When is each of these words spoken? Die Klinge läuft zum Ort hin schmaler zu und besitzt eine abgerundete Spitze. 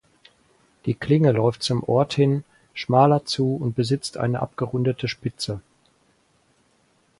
Die 0.85 0.95
Klinge 0.95 1.31
läuft 1.31 1.61
zum 1.61 1.83
Ort 1.83 2.15
hin 2.15 2.43
schmaler 2.73 3.23
zu 3.25 3.57
und 3.57 3.75
besitzt 3.75 4.17
eine 4.17 4.39
abgerundete 4.41 5.07
Spitze. 5.07 5.61